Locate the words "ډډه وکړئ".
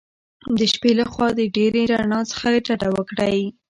2.65-3.39